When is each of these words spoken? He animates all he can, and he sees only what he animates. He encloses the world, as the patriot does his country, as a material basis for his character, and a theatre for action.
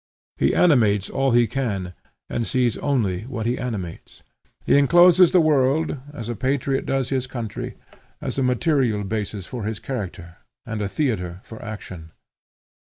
He 0.37 0.55
animates 0.55 1.11
all 1.11 1.29
he 1.29 1.45
can, 1.45 1.93
and 2.27 2.41
he 2.43 2.49
sees 2.49 2.75
only 2.77 3.21
what 3.27 3.45
he 3.45 3.59
animates. 3.59 4.23
He 4.65 4.75
encloses 4.75 5.31
the 5.31 5.39
world, 5.39 5.95
as 6.11 6.25
the 6.25 6.35
patriot 6.35 6.87
does 6.87 7.09
his 7.09 7.27
country, 7.27 7.75
as 8.19 8.39
a 8.39 8.41
material 8.41 9.03
basis 9.03 9.45
for 9.45 9.63
his 9.63 9.77
character, 9.77 10.37
and 10.65 10.81
a 10.81 10.89
theatre 10.89 11.39
for 11.43 11.63
action. 11.63 12.13